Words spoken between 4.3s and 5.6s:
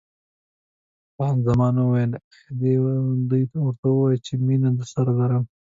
مینه درسره لرم؟